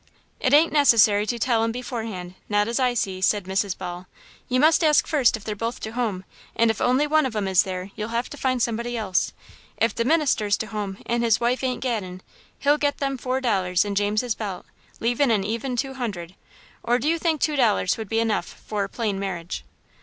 "'T 0.41 0.51
ain't 0.55 0.73
necessary 0.73 1.27
to 1.27 1.37
tell 1.37 1.63
'em 1.63 1.71
beforehand, 1.71 2.33
not 2.49 2.67
as 2.67 2.79
I 2.79 2.95
see," 2.95 3.21
said 3.21 3.43
Mrs. 3.43 3.77
Ball. 3.77 4.07
"You 4.49 4.59
must 4.59 4.83
ask 4.83 5.05
fust 5.05 5.37
if 5.37 5.43
they're 5.43 5.55
both 5.55 5.79
to 5.81 5.91
home, 5.91 6.23
and 6.55 6.71
if 6.71 6.81
only 6.81 7.05
one 7.05 7.27
of 7.27 7.35
'em 7.35 7.47
is 7.47 7.61
there, 7.61 7.91
you'll 7.95 8.09
have 8.09 8.27
to 8.31 8.35
find 8.35 8.63
somebody 8.63 8.97
else. 8.97 9.31
If 9.77 9.93
the 9.93 10.03
minister's 10.03 10.57
to 10.57 10.65
home 10.65 10.97
and 11.05 11.23
his 11.23 11.39
wife 11.39 11.63
ain't 11.63 11.81
gaddin', 11.83 12.23
he'll 12.57 12.79
get 12.79 12.97
them 12.97 13.15
four 13.15 13.41
dollars 13.41 13.85
in 13.85 13.93
James's 13.93 14.33
belt, 14.33 14.65
leavin' 14.99 15.29
an 15.29 15.43
even 15.43 15.75
two 15.75 15.93
hundred, 15.93 16.33
or 16.81 16.97
do 16.97 17.07
you 17.07 17.19
think 17.19 17.39
two 17.39 17.55
dollars 17.55 17.95
would 17.95 18.09
be 18.09 18.19
enough 18.19 18.47
for 18.65 18.83
a 18.83 18.89
plain 18.89 19.19
marriage?" 19.19 19.63